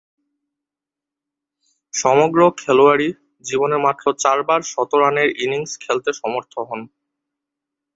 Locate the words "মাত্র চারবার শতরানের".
3.85-5.29